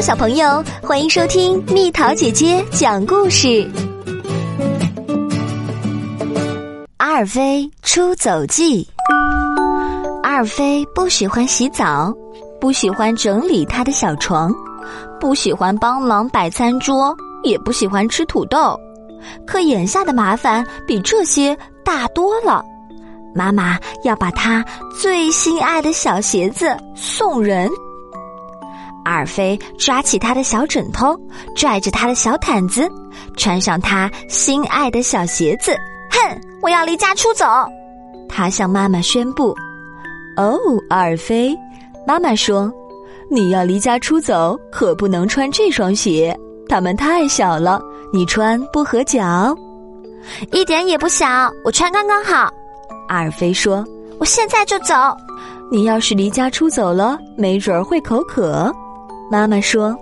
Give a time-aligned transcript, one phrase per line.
[0.00, 3.70] 小朋友，欢迎收听蜜桃姐姐讲故事。
[6.96, 8.84] 阿尔菲出走记。
[10.24, 12.12] 阿尔菲不喜欢洗澡，
[12.60, 14.52] 不喜欢整理他的小床，
[15.20, 18.76] 不喜欢帮忙摆餐桌，也不喜欢吃土豆。
[19.46, 22.64] 可眼下的麻烦比这些大多了。
[23.34, 24.64] 妈妈要把他
[25.00, 27.70] 最心爱的小鞋子送人。
[29.04, 31.18] 阿尔菲抓起他的小枕头，
[31.56, 32.88] 拽着他的小毯子，
[33.36, 35.76] 穿上他心爱的小鞋子。
[36.10, 37.46] 哼，我要离家出走！
[38.28, 39.54] 他向妈妈宣布。
[40.36, 41.56] 哦，阿尔菲，
[42.06, 42.72] 妈妈说，
[43.30, 47.80] 你要离家出走，可不能穿这双鞋，它们太小了，
[48.12, 49.54] 你穿不合脚。
[50.52, 52.48] 一点也不小，我穿刚刚好。
[53.08, 53.84] 阿尔菲说
[54.20, 54.94] ：“我现在就走。
[55.70, 58.72] 你要是离家出走了，没准儿会口渴。”
[59.32, 59.96] 妈妈说：“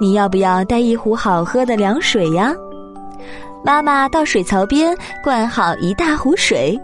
[0.00, 2.52] 你要不要带一壶好喝的凉水呀？”
[3.64, 4.92] 妈妈到水槽边
[5.22, 6.76] 灌好一大壶水，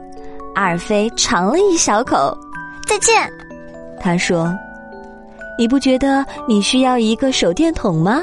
[0.55, 2.39] 阿尔菲尝了一小口。
[2.87, 3.29] 再见，
[4.01, 4.57] 他说
[5.59, 8.21] ：“你不觉得你需要一个手电筒吗？”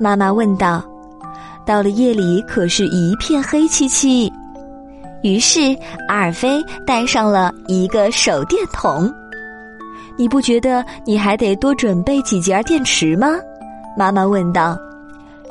[0.00, 0.82] 妈妈问道。
[1.66, 4.32] 到了夜里，可是一片黑漆漆。
[5.22, 5.76] 于是
[6.08, 9.12] 阿尔菲带上了一个手电筒。
[10.18, 13.36] 你不觉得你还得多准备几节电池吗？
[13.96, 14.76] 妈妈问道。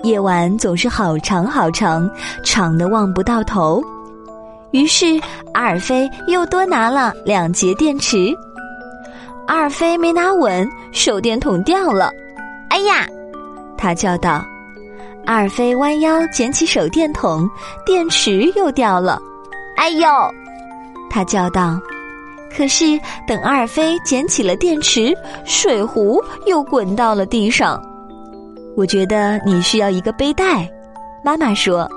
[0.03, 2.07] 夜晚总是好长好长，
[2.43, 3.81] 长的望不到头。
[4.71, 5.19] 于是
[5.53, 8.35] 阿尔菲又多拿了两节电池。
[9.47, 12.11] 阿尔菲没拿稳，手电筒掉了。
[12.69, 13.07] 哎呀！
[13.77, 14.45] 他叫道。
[15.25, 17.49] 阿尔菲弯腰捡起手电筒，
[17.85, 19.19] 电池又掉了。
[19.77, 20.07] 哎呦！
[21.09, 21.79] 他叫道。
[22.55, 27.81] 可是等阿尔菲捡起了电池，水壶又滚到了地上。
[28.75, 30.69] 我觉得你需要一个背带，
[31.23, 31.87] 妈妈说。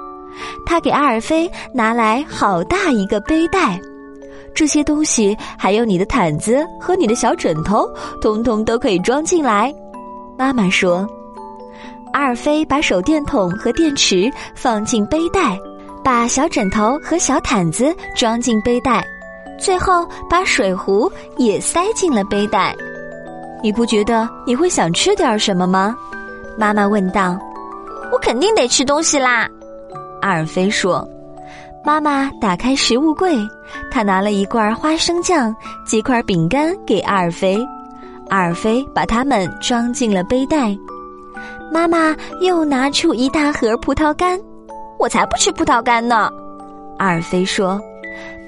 [0.64, 3.80] 她给阿尔菲拿来好大一个背带，
[4.54, 7.88] 这些东西还有你的毯子和你的小枕头，
[8.22, 9.74] 通通都可以装进来。
[10.38, 11.06] 妈妈说。
[12.12, 15.58] 阿尔菲把手电筒和电池放进背带。
[16.02, 19.06] 把小枕头和小毯子装进背带，
[19.60, 22.74] 最后把水壶也塞进了背带。
[23.62, 25.94] 你不觉得你会想吃点什么吗？
[26.58, 27.38] 妈妈问道。
[28.10, 29.48] 我肯定得吃东西啦，
[30.20, 31.06] 阿尔菲说。
[31.84, 33.36] 妈妈打开食物柜，
[33.90, 35.54] 她拿了一罐花生酱、
[35.86, 37.64] 几块饼干给阿尔菲。
[38.28, 40.76] 阿尔菲把它们装进了背带。
[41.70, 44.38] 妈妈又拿出一大盒葡萄干。
[44.98, 46.28] 我才不吃葡萄干呢，
[46.98, 47.80] 阿尔菲说。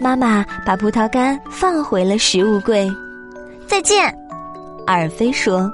[0.00, 2.91] 妈妈把葡萄干放回了食物柜。
[3.66, 4.12] 再见，
[4.87, 5.71] 阿尔菲说。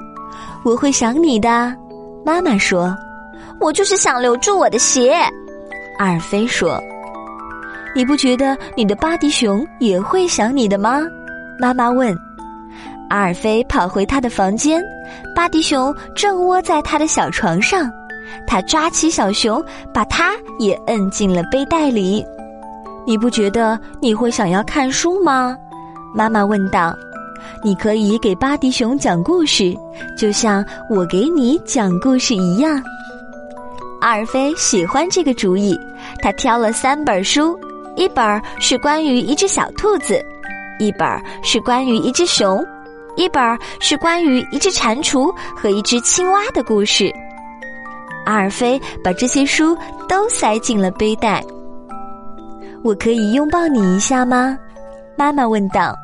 [0.65, 1.75] 我会想你的，
[2.25, 2.97] 妈妈说。
[3.61, 5.13] 我就是想留住我的鞋，
[5.99, 6.81] 阿尔菲说。
[7.95, 11.01] 你不觉得你的巴迪熊也会想你的吗？
[11.59, 12.17] 妈妈问。
[13.09, 14.83] 阿尔菲跑回他的房间，
[15.35, 17.91] 巴迪熊正窝在他的小床上。
[18.47, 22.25] 他抓起小熊，把它也摁进了背带里。
[23.09, 25.57] 你不觉得你会想要看书吗？
[26.15, 26.95] 妈妈问道。
[27.65, 29.75] 你可以给巴迪熊讲故事，
[30.15, 32.83] 就像我给你讲故事一样。
[34.03, 35.75] 阿尔菲喜欢这个主意，
[36.21, 37.59] 他挑了三本书，
[37.97, 40.23] 一本是关于一只小兔子，
[40.79, 41.09] 一本
[41.43, 42.63] 是关于一只熊，
[43.17, 47.11] 一本是关于一只蟾蜍和一只青蛙的故事。
[48.27, 49.75] 阿尔菲把这些书
[50.07, 51.43] 都塞进了背带。
[52.83, 54.59] 我可以拥抱你一下吗？
[55.17, 55.95] 妈妈问道。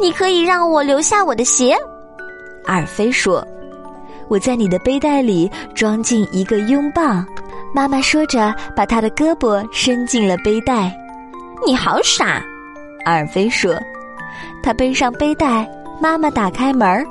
[0.00, 1.76] 你可以让我留下我的鞋。
[2.64, 3.46] 阿尔菲说。
[4.28, 7.22] 我在你的背带里装进一个拥抱。
[7.74, 10.90] 妈妈说着，把她的胳膊伸进了背带。
[11.66, 12.42] 你好傻，
[13.04, 13.74] 阿尔菲说。
[14.62, 15.68] 他背上背带，
[16.00, 17.04] 妈妈打开门儿。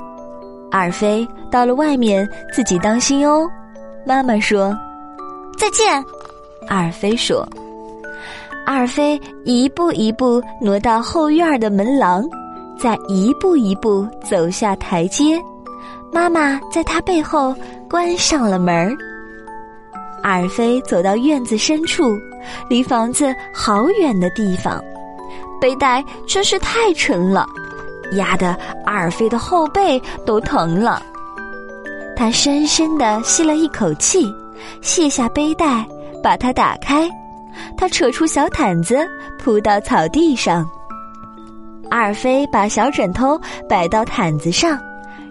[0.70, 3.48] 阿尔菲到了外面，自己当心哦。
[4.06, 4.76] 妈妈说
[5.58, 6.02] ：“再见。”
[6.68, 7.46] 阿尔菲说
[8.64, 12.22] ：“阿尔菲一步一步挪到后院的门廊，
[12.78, 15.40] 再一步一步走下台阶。
[16.12, 17.54] 妈妈在他背后
[17.88, 18.96] 关上了门。
[20.22, 22.16] 阿尔菲走到院子深处，
[22.68, 24.82] 离房子好远的地方，
[25.60, 27.46] 背带真是太沉了，
[28.12, 31.02] 压得阿尔菲的后背都疼了。”
[32.14, 34.32] 他深深的吸了一口气，
[34.80, 35.84] 卸下背带，
[36.22, 37.10] 把它打开。
[37.76, 39.06] 他扯出小毯子，
[39.38, 40.68] 铺到草地上。
[41.90, 43.38] 阿尔菲把小枕头
[43.68, 44.78] 摆到毯子上，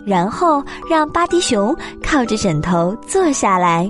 [0.05, 3.89] 然后让巴迪熊靠着枕头坐下来。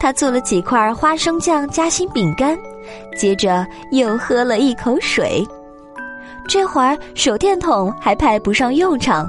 [0.00, 2.56] 他做了几块花生酱夹心饼干，
[3.16, 5.46] 接着又喝了一口水。
[6.48, 9.28] 这会儿手电筒还派不上用场，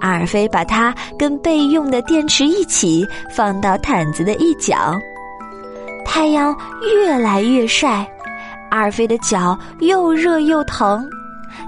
[0.00, 4.96] 阿尔菲把它跟备用的电池一起放到毯子的一角。
[6.16, 8.10] 太阳越来越晒，
[8.70, 11.06] 阿尔菲的脚又热又疼。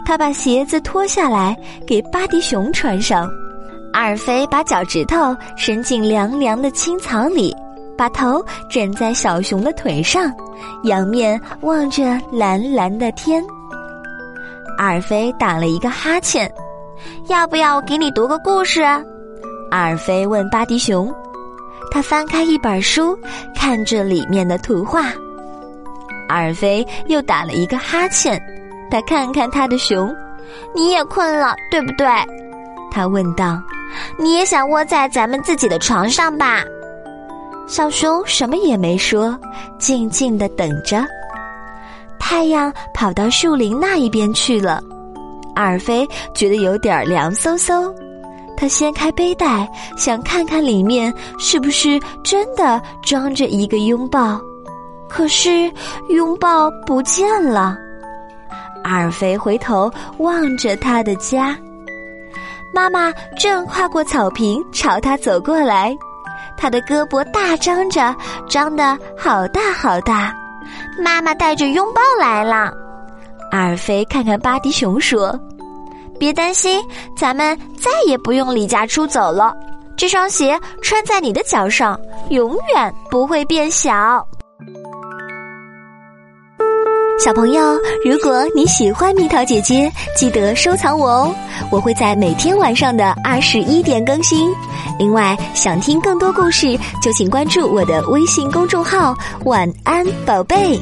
[0.06, 1.55] 他把鞋子脱下来
[1.87, 3.31] 给巴迪熊穿上。
[3.93, 7.55] 阿尔菲把脚趾头伸进凉凉的青草里，
[7.95, 10.33] 把头枕在小熊的腿上，
[10.85, 13.45] 仰面望着蓝蓝的天。
[14.79, 16.50] 阿尔菲打了一个哈欠，
[17.29, 18.81] 要不要我给你读个故事？
[19.71, 21.15] 阿尔菲问巴迪熊。
[21.90, 23.19] 他翻开一本书，
[23.55, 25.12] 看着里面的图画。
[26.29, 28.40] 阿尔菲又打了一个哈欠，
[28.90, 30.14] 他看看他的熊，
[30.75, 32.06] 你也困了，对不对？
[32.90, 33.61] 他问道。
[34.19, 36.62] 你也想窝在咱们自己的床上吧？
[37.67, 39.35] 小熊什么也没说，
[39.79, 41.02] 静静的等着。
[42.19, 44.82] 太阳跑到树林那一边去了，
[45.55, 47.90] 阿尔菲觉得有点凉飕飕。
[48.61, 54.41] 他掀开背带，想看看里面是不是真的装着一个拥抱，
[55.09, 55.73] 可是
[56.09, 57.77] 拥抱不见了。
[58.83, 59.89] 阿尔菲回头
[60.19, 61.57] 望着他的家。
[62.75, 65.97] 妈妈正跨过草坪朝他走过来，
[66.57, 68.13] 他的胳膊大张着，
[68.49, 70.35] 张得好大好大。
[71.01, 72.73] 妈妈带着拥抱来了。
[73.53, 75.39] 阿尔菲看看巴迪熊说
[76.19, 76.82] ：“别担心，
[77.17, 79.55] 咱们再也不用离家出走了。
[79.97, 81.99] 这双鞋穿在你的脚上，
[82.31, 84.26] 永远不会变小。”
[87.19, 91.35] 小朋友，如果你喜欢蜜桃姐姐，记得收藏我哦，
[91.69, 94.55] 我会在每天晚上的二十一点更新。
[95.00, 99.17] 另外，想听更多故事，就请关注我的微信公众号
[99.47, 100.79] “晚安宝贝”。